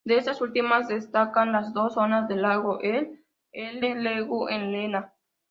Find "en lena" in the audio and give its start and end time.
4.49-5.13